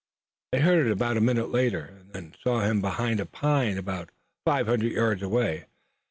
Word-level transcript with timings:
They 0.51 0.61
heard 0.61 0.87
it 0.87 0.91
a 0.99 1.21
minute 1.21 1.51
later, 1.51 1.81
and 1.99 2.11
then 2.11 2.33
saw 2.43 2.61
him 2.61 2.81
behind 2.81 3.19
a 3.19 3.25
pine 3.27 3.77
about 3.77 4.09
five 4.43 4.65
hundred 4.65 4.93
yards 4.93 5.21
away. 5.21 5.67